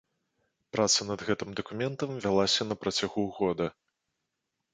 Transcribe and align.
Праца 0.75 1.05
над 1.09 1.19
гэтым 1.27 1.49
дакументам 1.59 2.15
вялася 2.25 2.67
на 2.71 2.75
працягу 2.85 3.27
года. 3.39 3.67